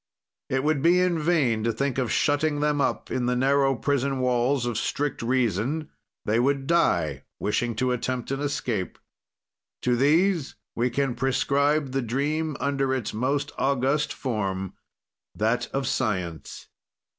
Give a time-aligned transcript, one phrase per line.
[0.49, 4.17] "It would be in vain to think of shutting them up in the narrow prison
[4.19, 5.91] walls of strict reason;
[6.25, 8.97] they would die wishing to attempt an escape.
[9.83, 14.73] "To these we can prescribe the dream under its most august form,
[15.35, 16.67] that of science.